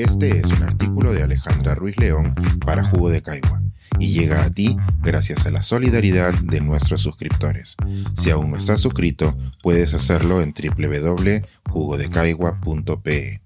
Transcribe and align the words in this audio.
Este 0.00 0.38
es 0.38 0.46
un 0.46 0.62
artículo 0.62 1.12
de 1.12 1.22
Alejandra 1.22 1.74
Ruiz 1.74 1.98
León 1.98 2.34
para 2.64 2.82
Jugo 2.82 3.10
de 3.10 3.20
Caigua 3.20 3.60
y 3.98 4.12
llega 4.12 4.42
a 4.42 4.50
ti 4.50 4.74
gracias 5.02 5.44
a 5.44 5.50
la 5.50 5.62
solidaridad 5.62 6.32
de 6.32 6.62
nuestros 6.62 7.02
suscriptores. 7.02 7.76
Si 8.16 8.30
aún 8.30 8.50
no 8.50 8.56
estás 8.56 8.80
suscrito, 8.80 9.36
puedes 9.62 9.92
hacerlo 9.92 10.40
en 10.40 10.54
www.jugodecaigua.pe. 10.54 13.42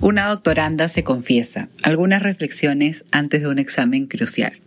Una 0.00 0.28
doctoranda 0.28 0.88
se 0.88 1.02
confiesa. 1.02 1.68
Algunas 1.82 2.22
reflexiones 2.22 3.04
antes 3.10 3.40
de 3.40 3.48
un 3.48 3.58
examen 3.58 4.06
crucial. 4.06 4.60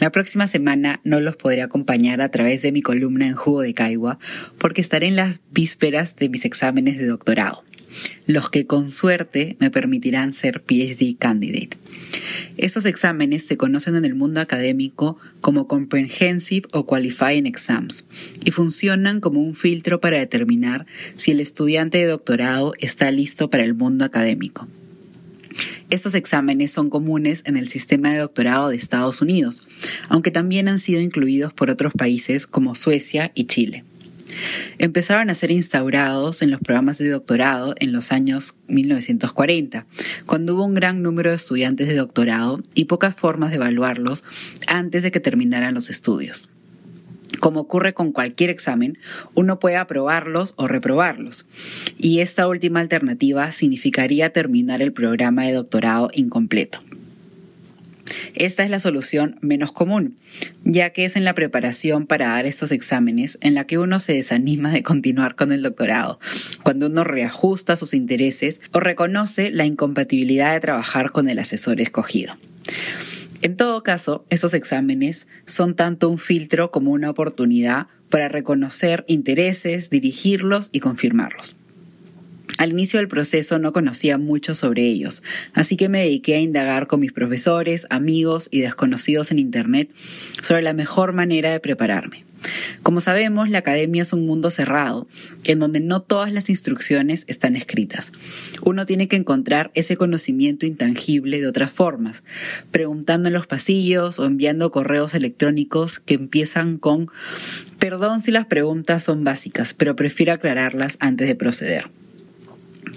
La 0.00 0.10
próxima 0.10 0.48
semana 0.48 1.00
no 1.04 1.20
los 1.20 1.36
podré 1.36 1.62
acompañar 1.62 2.20
a 2.20 2.32
través 2.32 2.62
de 2.62 2.72
mi 2.72 2.82
columna 2.82 3.28
en 3.28 3.36
Jugo 3.36 3.60
de 3.60 3.74
Caigua 3.74 4.18
porque 4.58 4.80
estaré 4.80 5.06
en 5.06 5.14
las 5.14 5.40
vísperas 5.52 6.16
de 6.16 6.28
mis 6.28 6.44
exámenes 6.44 6.98
de 6.98 7.06
doctorado 7.06 7.62
los 8.26 8.50
que 8.50 8.66
con 8.66 8.90
suerte 8.90 9.56
me 9.60 9.70
permitirán 9.70 10.32
ser 10.32 10.62
PhD 10.62 11.16
candidate. 11.18 11.76
Estos 12.56 12.84
exámenes 12.84 13.44
se 13.44 13.56
conocen 13.56 13.96
en 13.96 14.04
el 14.04 14.14
mundo 14.14 14.40
académico 14.40 15.18
como 15.40 15.66
Comprehensive 15.66 16.68
o 16.72 16.86
Qualifying 16.86 17.46
Exams 17.46 18.04
y 18.44 18.50
funcionan 18.50 19.20
como 19.20 19.40
un 19.40 19.54
filtro 19.54 20.00
para 20.00 20.18
determinar 20.18 20.86
si 21.14 21.30
el 21.30 21.40
estudiante 21.40 21.98
de 21.98 22.06
doctorado 22.06 22.74
está 22.78 23.10
listo 23.10 23.50
para 23.50 23.64
el 23.64 23.74
mundo 23.74 24.04
académico. 24.04 24.68
Estos 25.90 26.14
exámenes 26.14 26.70
son 26.70 26.90
comunes 26.90 27.42
en 27.46 27.56
el 27.56 27.68
sistema 27.68 28.12
de 28.12 28.18
doctorado 28.18 28.68
de 28.68 28.76
Estados 28.76 29.20
Unidos, 29.20 29.62
aunque 30.08 30.30
también 30.30 30.68
han 30.68 30.78
sido 30.78 31.00
incluidos 31.00 31.52
por 31.52 31.70
otros 31.70 31.92
países 31.92 32.46
como 32.46 32.76
Suecia 32.76 33.32
y 33.34 33.44
Chile. 33.44 33.84
Empezaron 34.78 35.30
a 35.30 35.34
ser 35.34 35.50
instaurados 35.50 36.42
en 36.42 36.50
los 36.50 36.60
programas 36.60 36.98
de 36.98 37.08
doctorado 37.08 37.74
en 37.78 37.92
los 37.92 38.12
años 38.12 38.56
1940, 38.68 39.86
cuando 40.26 40.54
hubo 40.54 40.64
un 40.64 40.74
gran 40.74 41.02
número 41.02 41.30
de 41.30 41.36
estudiantes 41.36 41.88
de 41.88 41.96
doctorado 41.96 42.62
y 42.74 42.86
pocas 42.86 43.14
formas 43.14 43.50
de 43.50 43.56
evaluarlos 43.56 44.24
antes 44.66 45.02
de 45.02 45.10
que 45.10 45.20
terminaran 45.20 45.74
los 45.74 45.90
estudios. 45.90 46.48
Como 47.38 47.60
ocurre 47.60 47.94
con 47.94 48.12
cualquier 48.12 48.50
examen, 48.50 48.98
uno 49.34 49.60
puede 49.60 49.76
aprobarlos 49.76 50.54
o 50.56 50.66
reprobarlos, 50.66 51.46
y 51.96 52.20
esta 52.20 52.48
última 52.48 52.80
alternativa 52.80 53.52
significaría 53.52 54.30
terminar 54.30 54.82
el 54.82 54.92
programa 54.92 55.44
de 55.44 55.52
doctorado 55.52 56.10
incompleto. 56.12 56.82
Esta 58.34 58.64
es 58.64 58.70
la 58.70 58.80
solución 58.80 59.36
menos 59.40 59.72
común, 59.72 60.16
ya 60.64 60.90
que 60.90 61.04
es 61.04 61.16
en 61.16 61.24
la 61.24 61.34
preparación 61.34 62.06
para 62.06 62.28
dar 62.28 62.46
estos 62.46 62.72
exámenes 62.72 63.38
en 63.40 63.54
la 63.54 63.66
que 63.66 63.78
uno 63.78 63.98
se 63.98 64.14
desanima 64.14 64.70
de 64.72 64.82
continuar 64.82 65.34
con 65.34 65.52
el 65.52 65.62
doctorado, 65.62 66.18
cuando 66.62 66.86
uno 66.86 67.04
reajusta 67.04 67.76
sus 67.76 67.94
intereses 67.94 68.60
o 68.72 68.80
reconoce 68.80 69.50
la 69.50 69.64
incompatibilidad 69.64 70.52
de 70.52 70.60
trabajar 70.60 71.10
con 71.12 71.28
el 71.28 71.38
asesor 71.38 71.80
escogido. 71.80 72.36
En 73.42 73.56
todo 73.56 73.82
caso, 73.82 74.24
estos 74.28 74.52
exámenes 74.52 75.26
son 75.46 75.74
tanto 75.74 76.10
un 76.10 76.18
filtro 76.18 76.70
como 76.70 76.90
una 76.90 77.08
oportunidad 77.08 77.86
para 78.10 78.28
reconocer 78.28 79.04
intereses, 79.06 79.88
dirigirlos 79.88 80.68
y 80.72 80.80
confirmarlos. 80.80 81.56
Al 82.60 82.72
inicio 82.72 82.98
del 82.98 83.08
proceso 83.08 83.58
no 83.58 83.72
conocía 83.72 84.18
mucho 84.18 84.54
sobre 84.54 84.84
ellos, 84.84 85.22
así 85.54 85.78
que 85.78 85.88
me 85.88 86.00
dediqué 86.00 86.34
a 86.34 86.40
indagar 86.40 86.88
con 86.88 87.00
mis 87.00 87.10
profesores, 87.10 87.86
amigos 87.88 88.48
y 88.50 88.60
desconocidos 88.60 89.30
en 89.30 89.38
Internet 89.38 89.88
sobre 90.42 90.60
la 90.60 90.74
mejor 90.74 91.14
manera 91.14 91.52
de 91.52 91.60
prepararme. 91.60 92.26
Como 92.82 93.00
sabemos, 93.00 93.48
la 93.48 93.60
academia 93.60 94.02
es 94.02 94.12
un 94.12 94.26
mundo 94.26 94.50
cerrado, 94.50 95.08
en 95.44 95.58
donde 95.58 95.80
no 95.80 96.02
todas 96.02 96.34
las 96.34 96.50
instrucciones 96.50 97.24
están 97.28 97.56
escritas. 97.56 98.12
Uno 98.62 98.84
tiene 98.84 99.08
que 99.08 99.16
encontrar 99.16 99.70
ese 99.72 99.96
conocimiento 99.96 100.66
intangible 100.66 101.40
de 101.40 101.46
otras 101.46 101.72
formas, 101.72 102.24
preguntando 102.70 103.30
en 103.30 103.32
los 103.32 103.46
pasillos 103.46 104.18
o 104.18 104.26
enviando 104.26 104.70
correos 104.70 105.14
electrónicos 105.14 105.98
que 105.98 106.12
empiezan 106.12 106.76
con 106.76 107.08
perdón 107.78 108.20
si 108.20 108.32
las 108.32 108.44
preguntas 108.44 109.02
son 109.02 109.24
básicas, 109.24 109.72
pero 109.72 109.96
prefiero 109.96 110.34
aclararlas 110.34 110.98
antes 111.00 111.26
de 111.26 111.34
proceder. 111.34 111.99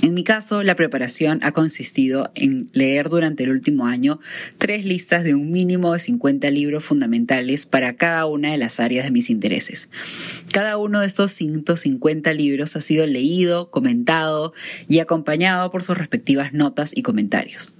En 0.03 0.13
mi 0.13 0.25
caso, 0.25 0.63
la 0.63 0.75
preparación 0.75 1.39
ha 1.43 1.53
consistido 1.53 2.29
en 2.35 2.67
leer 2.73 3.07
durante 3.07 3.43
el 3.43 3.51
último 3.51 3.85
año 3.85 4.19
tres 4.57 4.83
listas 4.83 5.23
de 5.23 5.33
un 5.33 5.49
mínimo 5.49 5.93
de 5.93 5.99
50 5.99 6.49
libros 6.49 6.83
fundamentales 6.83 7.65
para 7.65 7.95
cada 7.95 8.25
una 8.25 8.51
de 8.51 8.57
las 8.57 8.81
áreas 8.81 9.05
de 9.05 9.11
mis 9.11 9.29
intereses. 9.29 9.87
Cada 10.51 10.75
uno 10.75 10.99
de 10.99 11.07
estos 11.07 11.31
150 11.31 12.33
libros 12.33 12.75
ha 12.75 12.81
sido 12.81 13.05
leído, 13.05 13.71
comentado 13.71 14.53
y 14.89 14.99
acompañado 14.99 15.71
por 15.71 15.83
sus 15.83 15.97
respectivas 15.97 16.51
notas 16.51 16.91
y 16.93 17.01
comentarios. 17.01 17.73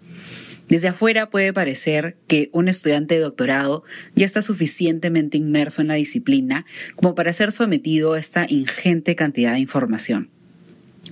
Desde 0.70 0.88
afuera 0.88 1.30
puede 1.30 1.52
parecer 1.52 2.16
que 2.28 2.50
un 2.54 2.70
estudiante 2.70 3.16
de 3.16 3.20
doctorado 3.20 3.84
ya 4.16 4.26
está 4.26 4.42
suficientemente 4.42 5.36
inmerso 5.38 5.82
en 5.82 5.90
la 5.90 5.96
disciplina 5.96 6.66
como 6.96 7.16
para 7.16 7.34
ser 7.34 7.52
sometido 7.52 8.14
a 8.14 8.20
esta 8.20 8.46
ingente 8.48 9.18
cantidad 9.18 9.52
de 9.52 9.60
información. 9.60 10.30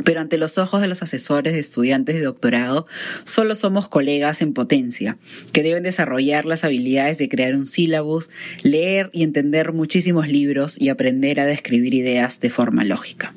Pero 0.05 0.21
ante 0.21 0.37
los 0.37 0.57
ojos 0.57 0.81
de 0.81 0.87
los 0.87 1.03
asesores 1.03 1.51
de 1.51 1.59
estudiantes 1.59 2.15
de 2.15 2.21
doctorado, 2.21 2.87
solo 3.25 3.55
somos 3.55 3.89
colegas 3.89 4.41
en 4.41 4.53
potencia, 4.53 5.17
que 5.51 5.63
deben 5.63 5.83
desarrollar 5.83 6.45
las 6.45 6.63
habilidades 6.63 7.17
de 7.17 7.27
crear 7.27 7.55
un 7.55 7.65
sílabus, 7.65 8.29
leer 8.63 9.09
y 9.11 9.23
entender 9.23 9.73
muchísimos 9.73 10.29
libros 10.29 10.79
y 10.79 10.89
aprender 10.89 11.41
a 11.41 11.45
describir 11.45 11.93
ideas 11.93 12.39
de 12.39 12.49
forma 12.49 12.85
lógica. 12.85 13.33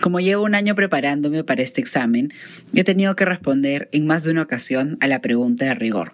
Como 0.00 0.18
llevo 0.18 0.42
un 0.42 0.56
año 0.56 0.74
preparándome 0.74 1.44
para 1.44 1.62
este 1.62 1.80
examen, 1.80 2.32
he 2.74 2.82
tenido 2.82 3.14
que 3.14 3.24
responder 3.24 3.88
en 3.92 4.04
más 4.04 4.24
de 4.24 4.32
una 4.32 4.42
ocasión 4.42 4.98
a 5.00 5.06
la 5.06 5.20
pregunta 5.20 5.64
de 5.66 5.74
rigor. 5.76 6.12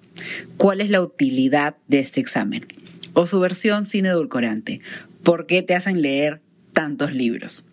¿Cuál 0.59 0.82
es 0.82 0.91
la 0.91 1.00
utilidad 1.00 1.76
de 1.86 2.00
este 2.00 2.20
examen? 2.20 2.66
O 3.15 3.25
su 3.25 3.41
versión 3.41 3.86
sin 3.86 4.04
edulcorante. 4.04 4.82
¿Por 5.22 5.47
qué 5.47 5.62
te 5.62 5.75
hacen 5.75 6.03
leer 6.03 6.42
tantos 6.75 7.15
libros? 7.15 7.65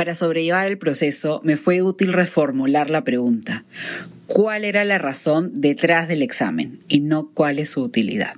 Para 0.00 0.14
sobrellevar 0.14 0.66
el 0.66 0.78
proceso 0.78 1.42
me 1.44 1.58
fue 1.58 1.82
útil 1.82 2.14
reformular 2.14 2.88
la 2.88 3.04
pregunta, 3.04 3.66
¿cuál 4.26 4.64
era 4.64 4.82
la 4.86 4.96
razón 4.96 5.50
detrás 5.52 6.08
del 6.08 6.22
examen 6.22 6.80
y 6.88 7.00
no 7.00 7.28
cuál 7.34 7.58
es 7.58 7.68
su 7.68 7.82
utilidad? 7.82 8.32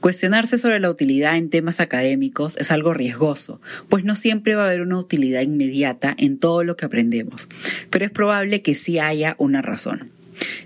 Cuestionarse 0.00 0.56
sobre 0.56 0.80
la 0.80 0.88
utilidad 0.88 1.36
en 1.36 1.50
temas 1.50 1.78
académicos 1.78 2.56
es 2.56 2.70
algo 2.70 2.94
riesgoso, 2.94 3.60
pues 3.90 4.04
no 4.04 4.14
siempre 4.14 4.54
va 4.54 4.62
a 4.62 4.66
haber 4.68 4.80
una 4.80 4.98
utilidad 4.98 5.42
inmediata 5.42 6.14
en 6.16 6.38
todo 6.38 6.64
lo 6.64 6.74
que 6.74 6.86
aprendemos, 6.86 7.48
pero 7.90 8.06
es 8.06 8.10
probable 8.10 8.62
que 8.62 8.74
sí 8.74 8.98
haya 8.98 9.36
una 9.36 9.60
razón. 9.60 10.10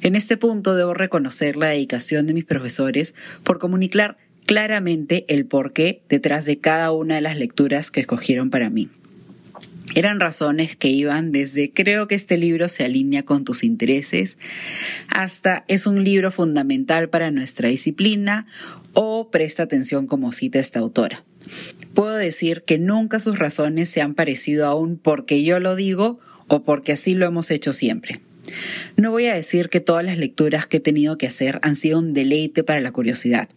En 0.03 0.15
este 0.15 0.37
punto 0.37 0.77
debo 0.77 0.95
reconocer 0.95 1.57
la 1.57 1.71
dedicación 1.71 2.29
de 2.29 2.35
mis 2.35 2.45
profesores 2.45 3.17
por 3.43 3.59
comunicar 3.59 4.19
claramente 4.47 5.25
el 5.27 5.47
porqué 5.47 6.03
detrás 6.09 6.45
de 6.45 6.61
cada 6.61 6.93
una 6.93 7.17
de 7.17 7.23
las 7.23 7.37
lecturas 7.37 7.91
que 7.91 7.99
escogieron 7.99 8.51
para 8.51 8.71
mí. 8.71 8.89
Eran 9.97 10.21
razones 10.21 10.77
que 10.77 10.89
iban 10.89 11.33
desde 11.33 11.73
creo 11.73 12.07
que 12.07 12.17
este 12.17 12.37
libro 12.37 12.69
se 12.69 12.85
alinea 12.85 13.23
con 13.23 13.45
tus 13.45 13.65
intereses 13.65 14.37
hasta 15.09 15.65
es 15.69 15.87
un 15.87 16.05
libro 16.05 16.31
fundamental 16.31 17.09
para 17.09 17.31
nuestra 17.31 17.71
disciplina 17.71 18.47
o 18.93 19.31
presta 19.31 19.63
atención 19.63 20.07
como 20.07 20.33
cita 20.33 20.59
esta 20.59 20.81
autora. 20.81 21.25
Puedo 21.95 22.15
decir 22.15 22.63
que 22.67 22.79
nunca 22.79 23.19
sus 23.19 23.39
razones 23.39 23.89
se 23.89 24.03
han 24.03 24.13
parecido 24.13 24.67
a 24.67 24.75
un 24.75 24.99
porque 24.99 25.43
yo 25.43 25.61
lo 25.61 25.75
digo 25.75 26.21
o 26.47 26.63
porque 26.63 26.93
así 26.93 27.15
lo 27.15 27.25
hemos 27.25 27.51
hecho 27.51 27.73
siempre. 27.73 28.21
No 28.97 29.11
voy 29.11 29.27
a 29.27 29.35
decir 29.35 29.69
que 29.69 29.81
todas 29.81 30.05
las 30.05 30.19
lecturas 30.19 30.67
que 30.67 30.79
he 30.79 30.81
tenido 30.81 31.19
que 31.19 31.27
hacer 31.27 31.59
han 31.63 31.77
sido 31.77 31.99
un 31.99 32.15
deleite 32.15 32.65
para 32.65 32.81
la 32.81 32.93
curiosidad. 32.93 33.49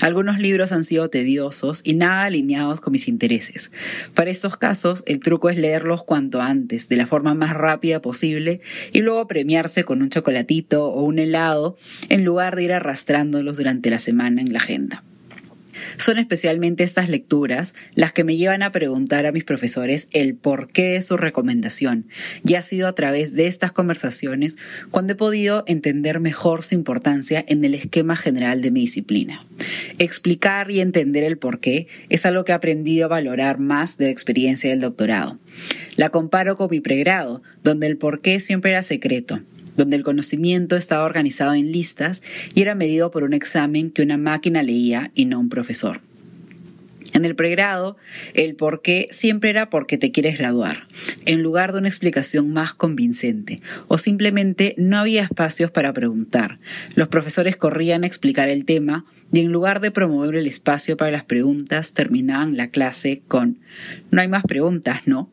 Algunos 0.00 0.38
libros 0.38 0.72
han 0.72 0.84
sido 0.84 1.08
tediosos 1.08 1.80
y 1.84 1.94
nada 1.94 2.24
alineados 2.24 2.80
con 2.80 2.92
mis 2.92 3.08
intereses. 3.08 3.70
Para 4.14 4.30
estos 4.30 4.56
casos, 4.56 5.02
el 5.06 5.20
truco 5.20 5.50
es 5.50 5.58
leerlos 5.58 6.02
cuanto 6.02 6.40
antes, 6.40 6.88
de 6.88 6.96
la 6.96 7.06
forma 7.06 7.34
más 7.34 7.54
rápida 7.54 8.00
posible, 8.00 8.60
y 8.92 9.00
luego 9.00 9.26
premiarse 9.26 9.84
con 9.84 10.02
un 10.02 10.10
chocolatito 10.10 10.86
o 10.86 11.02
un 11.02 11.18
helado, 11.18 11.76
en 12.08 12.24
lugar 12.24 12.56
de 12.56 12.64
ir 12.64 12.72
arrastrándolos 12.72 13.56
durante 13.56 13.90
la 13.90 13.98
semana 13.98 14.40
en 14.40 14.52
la 14.52 14.58
agenda. 14.58 15.04
Son 15.96 16.18
especialmente 16.18 16.84
estas 16.84 17.08
lecturas 17.08 17.74
las 17.94 18.12
que 18.12 18.24
me 18.24 18.36
llevan 18.36 18.62
a 18.62 18.72
preguntar 18.72 19.26
a 19.26 19.32
mis 19.32 19.44
profesores 19.44 20.08
el 20.12 20.34
porqué 20.34 20.94
de 20.94 21.02
su 21.02 21.16
recomendación, 21.16 22.06
y 22.44 22.54
ha 22.54 22.62
sido 22.62 22.88
a 22.88 22.94
través 22.94 23.34
de 23.34 23.46
estas 23.46 23.72
conversaciones 23.72 24.56
cuando 24.90 25.12
he 25.12 25.16
podido 25.16 25.64
entender 25.66 26.20
mejor 26.20 26.64
su 26.64 26.74
importancia 26.74 27.44
en 27.46 27.64
el 27.64 27.74
esquema 27.74 28.16
general 28.16 28.60
de 28.60 28.70
mi 28.70 28.80
disciplina. 28.80 29.40
Explicar 29.98 30.70
y 30.70 30.80
entender 30.80 31.24
el 31.24 31.38
porqué 31.38 31.88
es 32.08 32.26
algo 32.26 32.44
que 32.44 32.52
he 32.52 32.54
aprendido 32.54 33.06
a 33.06 33.08
valorar 33.08 33.58
más 33.58 33.98
de 33.98 34.06
la 34.06 34.12
experiencia 34.12 34.70
del 34.70 34.80
doctorado. 34.80 35.38
La 35.96 36.10
comparo 36.10 36.56
con 36.56 36.68
mi 36.70 36.80
pregrado, 36.80 37.42
donde 37.64 37.86
el 37.86 37.96
porqué 37.96 38.40
siempre 38.40 38.70
era 38.70 38.82
secreto 38.82 39.42
donde 39.78 39.96
el 39.96 40.04
conocimiento 40.04 40.76
estaba 40.76 41.04
organizado 41.04 41.54
en 41.54 41.72
listas 41.72 42.22
y 42.54 42.60
era 42.60 42.74
medido 42.74 43.10
por 43.10 43.22
un 43.22 43.32
examen 43.32 43.90
que 43.90 44.02
una 44.02 44.18
máquina 44.18 44.62
leía 44.62 45.10
y 45.14 45.24
no 45.24 45.40
un 45.40 45.48
profesor. 45.48 46.02
En 47.14 47.24
el 47.24 47.34
pregrado, 47.34 47.96
el 48.34 48.54
por 48.54 48.82
qué 48.82 49.08
siempre 49.10 49.50
era 49.50 49.70
porque 49.70 49.96
te 49.96 50.12
quieres 50.12 50.36
graduar, 50.38 50.86
en 51.24 51.42
lugar 51.42 51.72
de 51.72 51.78
una 51.78 51.88
explicación 51.88 52.52
más 52.52 52.74
convincente, 52.74 53.62
o 53.86 53.96
simplemente 53.98 54.74
no 54.76 54.98
había 54.98 55.22
espacios 55.22 55.70
para 55.70 55.92
preguntar. 55.92 56.58
Los 56.94 57.08
profesores 57.08 57.56
corrían 57.56 58.04
a 58.04 58.06
explicar 58.06 58.50
el 58.50 58.66
tema 58.66 59.06
y 59.32 59.40
en 59.40 59.52
lugar 59.52 59.80
de 59.80 59.90
promover 59.90 60.36
el 60.36 60.46
espacio 60.46 60.96
para 60.96 61.10
las 61.10 61.24
preguntas, 61.24 61.92
terminaban 61.92 62.56
la 62.56 62.68
clase 62.68 63.22
con 63.26 63.58
no 64.10 64.20
hay 64.20 64.28
más 64.28 64.42
preguntas, 64.42 65.06
¿no? 65.06 65.30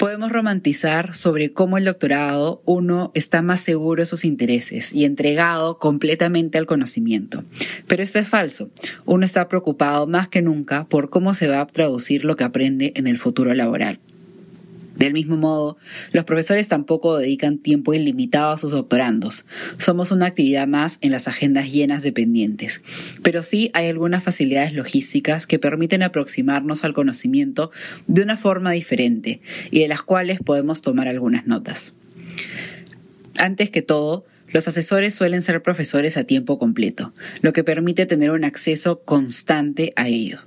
Podemos 0.00 0.32
romantizar 0.32 1.12
sobre 1.12 1.52
cómo 1.52 1.76
el 1.76 1.84
doctorado 1.84 2.62
uno 2.64 3.10
está 3.12 3.42
más 3.42 3.60
seguro 3.60 4.00
de 4.00 4.06
sus 4.06 4.24
intereses 4.24 4.94
y 4.94 5.04
entregado 5.04 5.78
completamente 5.78 6.56
al 6.56 6.64
conocimiento. 6.64 7.44
Pero 7.86 8.02
esto 8.02 8.18
es 8.18 8.26
falso. 8.26 8.70
Uno 9.04 9.26
está 9.26 9.46
preocupado 9.46 10.06
más 10.06 10.26
que 10.26 10.40
nunca 10.40 10.86
por 10.88 11.10
cómo 11.10 11.34
se 11.34 11.48
va 11.48 11.60
a 11.60 11.66
traducir 11.66 12.24
lo 12.24 12.34
que 12.34 12.44
aprende 12.44 12.94
en 12.96 13.08
el 13.08 13.18
futuro 13.18 13.52
laboral. 13.52 14.00
Del 15.00 15.14
mismo 15.14 15.38
modo, 15.38 15.78
los 16.12 16.24
profesores 16.24 16.68
tampoco 16.68 17.16
dedican 17.16 17.56
tiempo 17.56 17.94
ilimitado 17.94 18.52
a 18.52 18.58
sus 18.58 18.72
doctorandos. 18.72 19.46
Somos 19.78 20.12
una 20.12 20.26
actividad 20.26 20.68
más 20.68 20.98
en 21.00 21.10
las 21.10 21.26
agendas 21.26 21.72
llenas 21.72 22.02
de 22.02 22.12
pendientes. 22.12 22.82
Pero 23.22 23.42
sí 23.42 23.70
hay 23.72 23.88
algunas 23.88 24.22
facilidades 24.22 24.74
logísticas 24.74 25.46
que 25.46 25.58
permiten 25.58 26.02
aproximarnos 26.02 26.84
al 26.84 26.92
conocimiento 26.92 27.70
de 28.08 28.20
una 28.20 28.36
forma 28.36 28.72
diferente 28.72 29.40
y 29.70 29.80
de 29.80 29.88
las 29.88 30.02
cuales 30.02 30.38
podemos 30.44 30.82
tomar 30.82 31.08
algunas 31.08 31.46
notas. 31.46 31.94
Antes 33.38 33.70
que 33.70 33.80
todo, 33.80 34.26
los 34.52 34.68
asesores 34.68 35.14
suelen 35.14 35.40
ser 35.40 35.62
profesores 35.62 36.18
a 36.18 36.24
tiempo 36.24 36.58
completo, 36.58 37.14
lo 37.40 37.54
que 37.54 37.64
permite 37.64 38.04
tener 38.04 38.32
un 38.32 38.44
acceso 38.44 39.00
constante 39.00 39.94
a 39.96 40.08
ello. 40.08 40.40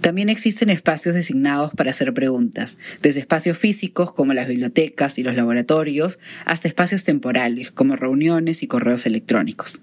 También 0.00 0.28
existen 0.28 0.70
espacios 0.70 1.14
designados 1.14 1.72
para 1.74 1.90
hacer 1.90 2.12
preguntas, 2.14 2.78
desde 3.02 3.20
espacios 3.20 3.58
físicos 3.58 4.12
como 4.12 4.34
las 4.34 4.48
bibliotecas 4.48 5.18
y 5.18 5.22
los 5.22 5.36
laboratorios, 5.36 6.18
hasta 6.44 6.68
espacios 6.68 7.04
temporales 7.04 7.70
como 7.70 7.96
reuniones 7.96 8.62
y 8.62 8.66
correos 8.66 9.06
electrónicos. 9.06 9.80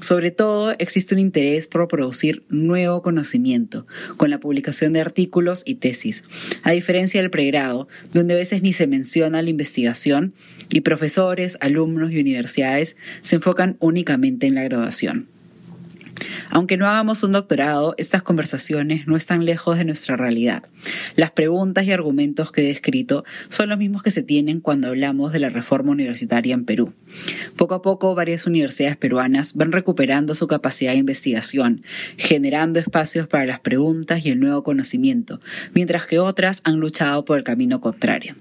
Sobre 0.00 0.30
todo, 0.30 0.74
existe 0.78 1.14
un 1.14 1.20
interés 1.20 1.66
por 1.66 1.86
producir 1.88 2.44
nuevo 2.48 3.02
conocimiento, 3.02 3.86
con 4.16 4.30
la 4.30 4.40
publicación 4.40 4.92
de 4.92 5.00
artículos 5.00 5.62
y 5.64 5.76
tesis, 5.76 6.24
a 6.62 6.72
diferencia 6.72 7.20
del 7.20 7.30
pregrado, 7.30 7.88
donde 8.12 8.34
a 8.34 8.38
veces 8.38 8.62
ni 8.62 8.72
se 8.72 8.86
menciona 8.86 9.42
la 9.42 9.50
investigación 9.50 10.34
y 10.70 10.80
profesores, 10.80 11.58
alumnos 11.60 12.12
y 12.12 12.20
universidades 12.20 12.96
se 13.20 13.36
enfocan 13.36 13.76
únicamente 13.80 14.46
en 14.46 14.54
la 14.54 14.64
graduación. 14.64 15.28
Aunque 16.50 16.76
no 16.76 16.86
hagamos 16.86 17.22
un 17.22 17.32
doctorado, 17.32 17.94
estas 17.98 18.22
conversaciones 18.22 19.06
no 19.06 19.16
están 19.16 19.44
lejos 19.44 19.78
de 19.78 19.84
nuestra 19.84 20.16
realidad. 20.16 20.64
Las 21.16 21.30
preguntas 21.30 21.84
y 21.84 21.92
argumentos 21.92 22.52
que 22.52 22.62
he 22.62 22.68
descrito 22.68 23.24
son 23.48 23.68
los 23.68 23.78
mismos 23.78 24.02
que 24.02 24.10
se 24.10 24.22
tienen 24.22 24.60
cuando 24.60 24.88
hablamos 24.88 25.32
de 25.32 25.38
la 25.38 25.48
reforma 25.48 25.92
universitaria 25.92 26.54
en 26.54 26.64
Perú. 26.64 26.92
Poco 27.56 27.74
a 27.74 27.82
poco, 27.82 28.14
varias 28.14 28.46
universidades 28.46 28.96
peruanas 28.96 29.54
van 29.54 29.72
recuperando 29.72 30.34
su 30.34 30.46
capacidad 30.46 30.92
de 30.92 30.98
investigación, 30.98 31.82
generando 32.16 32.80
espacios 32.80 33.26
para 33.26 33.46
las 33.46 33.60
preguntas 33.60 34.24
y 34.24 34.30
el 34.30 34.40
nuevo 34.40 34.62
conocimiento, 34.62 35.40
mientras 35.74 36.06
que 36.06 36.18
otras 36.18 36.60
han 36.64 36.80
luchado 36.80 37.24
por 37.24 37.38
el 37.38 37.44
camino 37.44 37.80
contrario. 37.80 38.36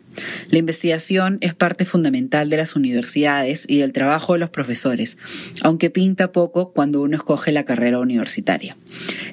La 0.49 0.57
investigación 0.57 1.37
es 1.41 1.53
parte 1.53 1.85
fundamental 1.85 2.49
de 2.49 2.57
las 2.57 2.75
universidades 2.75 3.65
y 3.67 3.77
del 3.77 3.93
trabajo 3.93 4.33
de 4.33 4.39
los 4.39 4.49
profesores, 4.49 5.17
aunque 5.63 5.89
pinta 5.89 6.31
poco 6.31 6.73
cuando 6.73 7.01
uno 7.01 7.15
escoge 7.15 7.51
la 7.51 7.63
carrera 7.71 7.99
universitaria. 7.99 8.75